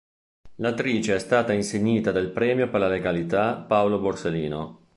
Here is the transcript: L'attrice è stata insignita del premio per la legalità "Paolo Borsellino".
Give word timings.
L'attrice 0.55 1.13
è 1.13 1.19
stata 1.19 1.53
insignita 1.53 2.11
del 2.11 2.31
premio 2.31 2.67
per 2.71 2.79
la 2.79 2.87
legalità 2.87 3.53
"Paolo 3.57 3.99
Borsellino". 3.99 4.87